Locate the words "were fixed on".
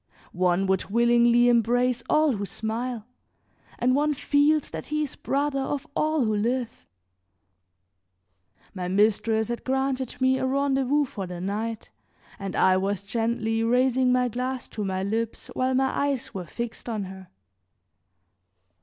16.33-17.03